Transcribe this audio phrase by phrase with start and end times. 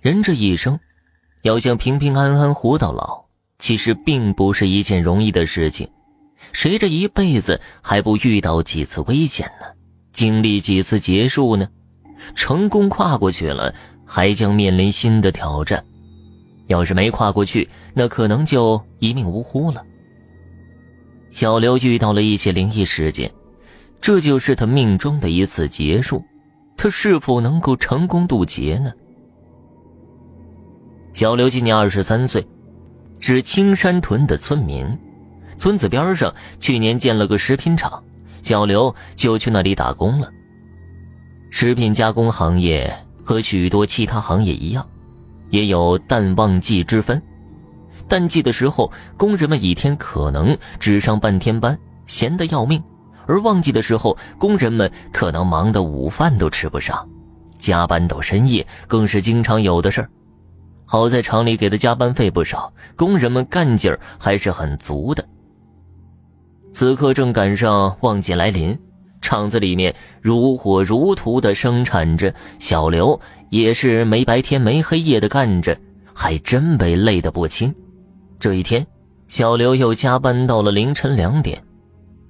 [0.00, 0.80] 人这一生，
[1.42, 3.22] 要想平平安安活到老，
[3.58, 5.86] 其实并不是一件容易的事情。
[6.52, 9.66] 谁这一辈子还不遇到几次危险呢？
[10.10, 11.68] 经历几次结束呢？
[12.34, 13.74] 成功跨过去了，
[14.06, 15.84] 还将面临新的挑战。
[16.68, 19.84] 要是没跨过去，那可能就一命呜呼了。
[21.30, 23.30] 小刘遇到了一些灵异事件，
[24.00, 26.24] 这就是他命中的一次结束。
[26.74, 28.90] 他是否能够成功渡劫呢？
[31.12, 32.46] 小刘今年二十三岁，
[33.18, 34.86] 是青山屯的村民。
[35.56, 38.02] 村子边上去年建了个食品厂，
[38.42, 40.30] 小刘就去那里打工了。
[41.50, 44.88] 食品加工行业和许多其他行业一样，
[45.50, 47.20] 也有淡旺季之分。
[48.08, 52.80] 淡季的时候，工人们一天可能只上半天班，闲得要命；
[53.26, 57.06] 而旺季的时候，工人们可能忙得午饭都吃不上，
[57.58, 60.08] 加班到深夜更是经常有的事儿。
[60.92, 65.24] 好在厂里给的加班费不少，工人们干劲儿还是很足的。
[66.72, 68.76] 此刻正赶上旺季来临，
[69.20, 72.34] 厂子里面如火如荼的生产着。
[72.58, 73.20] 小刘
[73.50, 75.78] 也是没白天没黑夜的干着，
[76.12, 77.72] 还真被累得不轻。
[78.40, 78.84] 这一天，
[79.28, 81.62] 小刘又加班到了凌晨两点。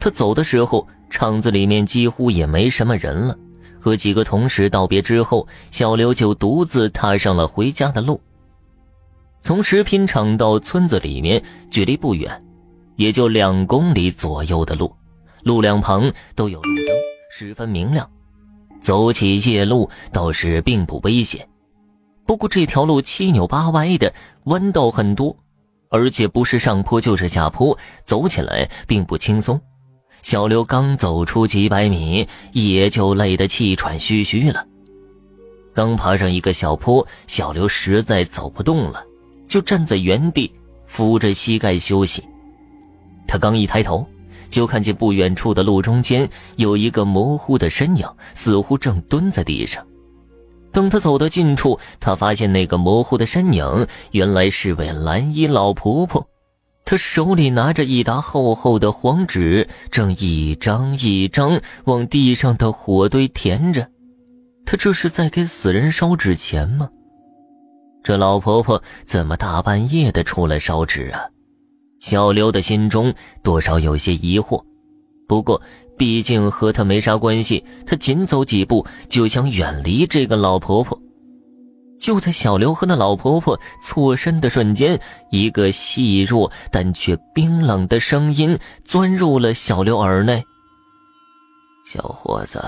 [0.00, 3.38] 他走的时候，厂子里面几乎也没什么人了。
[3.78, 8.20] 和几个同事道别之后，小刘就独自踏上了回家的路。
[9.40, 12.44] 从食品厂到村子里面，距离不远。
[12.96, 14.92] 也就两公里左右的路，
[15.44, 16.86] 路两旁都有路灯，
[17.30, 18.10] 十分明亮。
[18.80, 21.48] 走起夜路倒是并不危险，
[22.26, 24.12] 不过这条路七扭八歪的，
[24.44, 25.36] 弯道很多，
[25.90, 29.60] 而且不是上坡就是下坡，走起来并不轻松。
[30.22, 34.66] 小刘刚走出几百米，也就累得气喘吁吁了。
[35.72, 39.04] 刚爬上一个小坡，小刘实在走不动了，
[39.48, 40.52] 就站在原地，
[40.86, 42.22] 扶着膝盖休息。
[43.26, 44.06] 他刚一抬头，
[44.48, 49.84] 就看见不远处的路中间有一个模糊的身影，似乎正蹲在地上。
[50.70, 56.28] 等他走到近处，他发现那个模糊的身影原来是位蓝衣老婆婆。
[56.84, 63.86] 她手里拿着一沓厚厚的黄纸，正一张一张往地上的火堆填着。
[64.64, 66.88] 她这是在给死人烧纸钱吗？
[68.08, 71.28] 这老婆婆怎么大半夜的出来烧纸啊？
[72.00, 74.64] 小刘的心中多少有些疑惑，
[75.28, 75.60] 不过
[75.98, 80.98] 毕竟和他没啥关系，他紧走几步就想远离这个老婆婆。
[82.00, 84.98] 就在小刘和那老婆婆错身的瞬间，
[85.30, 90.42] 一个细弱但却冰冷的声音钻入了小刘耳内
[91.84, 92.58] ：“小伙子，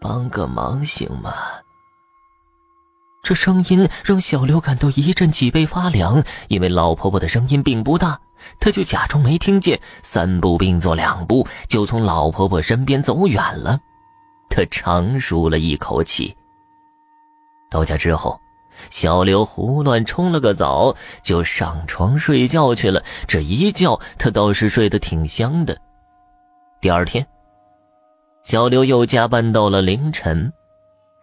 [0.00, 1.34] 帮个忙行吗？”
[3.24, 8.20] 这声音让小刘感到一阵脊背发凉，因为老婆婆的声音并不大，
[8.60, 13.80] 他就假装没听见，三步并作两步就从老婆婆身边走远了。
[14.50, 16.36] 他长舒了一口气。
[17.70, 18.38] 到家之后，
[18.90, 23.02] 小刘胡乱冲了个澡，就上床睡觉去了。
[23.26, 25.74] 这一觉，他倒是睡得挺香的。
[26.78, 27.26] 第二天，
[28.44, 30.52] 小刘又加班到了凌晨。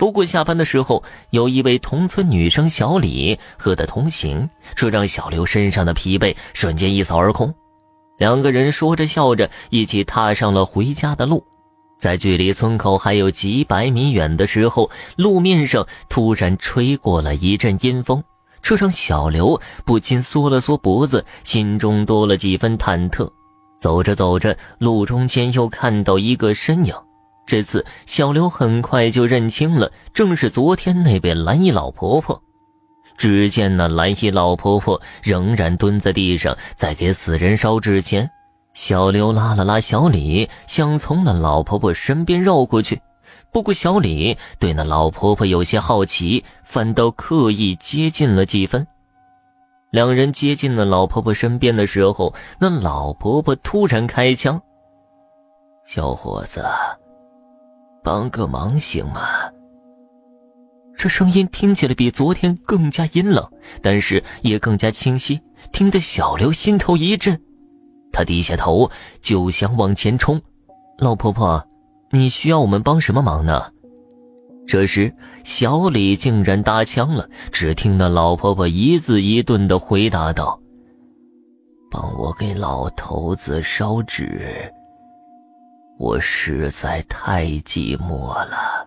[0.00, 7.54] 不过下班的时候，有一位同村女生小李和他同行，这让小刘身上的疲惫瞬间一扫而空。
[8.16, 11.44] 两个人说着笑着，一起踏上了回家的路。
[11.98, 18.24] 在距离村口还有几百米远的时候，路面上突然吹过了一阵阴风，
[18.62, 23.30] 这让小刘不禁缩了缩脖子，心中多了几分忐忑。
[23.78, 26.94] 走着走着，路中间又看到一个身影。
[27.50, 32.40] 这次小刘很快就认清了，正是昨天那位蓝衣老婆婆。
[33.18, 38.30] 只见那蓝衣老婆婆仍然蹲在地上，在给死人烧纸钱。
[38.72, 43.02] 小刘拉了拉小李，想从那老婆婆身边绕过去。
[43.50, 48.86] 不过小李对那老婆婆有些好奇，反倒刻意接近了几分。
[49.90, 54.62] 两人接近了老婆婆身边的时候，那老婆婆突然开枪
[55.84, 56.64] ：“小伙子。”
[58.02, 59.22] 帮个忙行吗？
[60.96, 63.48] 这声音听起来比昨天更加阴冷，
[63.80, 65.40] 但是也更加清晰，
[65.72, 67.40] 听得小刘心头一震。
[68.12, 70.40] 他低下头就想往前冲。
[70.98, 71.66] 老婆婆，
[72.10, 73.72] 你需要我们帮什么忙呢？
[74.66, 77.28] 这时，小李竟然搭腔了。
[77.50, 80.60] 只听那老婆婆一字一顿地回答道
[81.90, 84.70] ：“帮我给老头子烧纸。”
[86.00, 88.86] 我实在太寂寞了，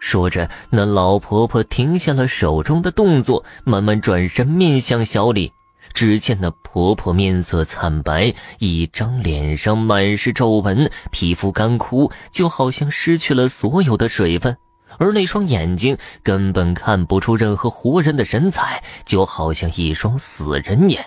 [0.00, 5.52] 说着，那老婆婆停下了手中的动作，慢慢转身面向小李。
[5.94, 14.56] 只见那婆婆面色惨白，一张脸上满是皱纹，皮肤干枯，就好像失去了所有的水分。
[14.98, 21.06] 而那双眼睛根本看不出任何活人的神采，就好像一双死人眼。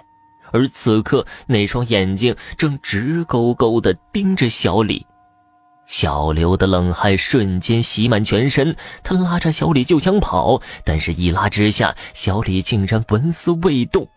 [0.53, 5.05] 而此刻，那双眼睛正直勾勾地盯着小李。
[5.91, 8.73] 小刘的冷汗瞬间袭满全身，
[9.03, 14.07] 他拉着小李就想跑，但是一拉之下，小李竟然纹丝未动。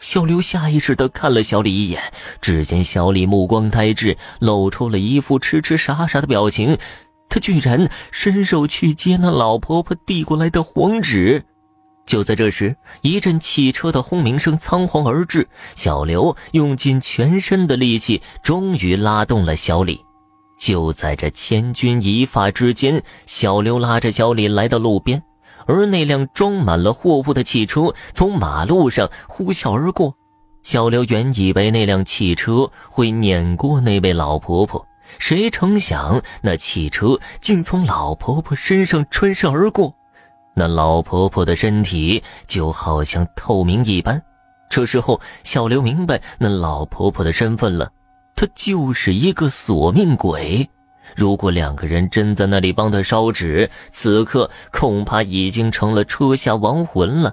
[0.00, 2.02] 小刘下意识地看了小李一眼，
[2.40, 6.76] 只见小李目光呆滞，露出了一副痴痴傻傻的表情。
[7.28, 11.44] 他居然伸手去接那老婆婆递过来的黄纸。
[12.04, 15.48] 就在这时，一阵汽车的轰鸣声仓皇而至。
[15.76, 20.00] 小刘用尽全身的力气，终于拉动了小李。
[20.62, 25.20] 就在这千钧一发之间，小刘拉着小李来到路边，
[25.66, 30.14] 而那辆装满了货物的汽车从马路上呼啸而过。
[30.62, 34.86] 小刘原以为那辆汽车会碾过那位老婆婆。
[35.18, 39.92] 谁成想，那汽车竟从老婆婆身上穿身而过，
[40.54, 44.22] 那老婆婆的身体就好像透明一般。
[44.70, 47.90] 这时候，小刘明白那老婆婆的身份了，
[48.42, 50.68] 他就是一个索命鬼。
[51.14, 57.32] 如果两个人真在那里帮他烧纸，此刻恐怕已经成了车下亡魂了。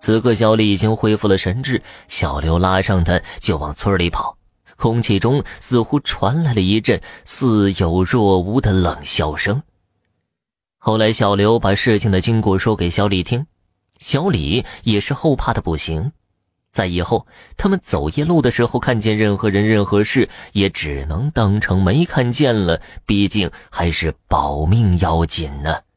[0.00, 4.38] 此刻，小李已经恢复了神智，小刘拉上他就往村里跑。
[4.76, 9.60] 空气中似乎传来了一阵似有若无的冷笑声。
[10.78, 13.44] 后来，小刘把事情的经过说给小李听，
[13.98, 16.12] 小李也是后怕的不行。
[16.70, 17.26] 在以后，
[17.56, 25.87] 他们走夜路的时候，看见任何人、任何事，也只能当成没看见了，毕竟还是保命要紧呢。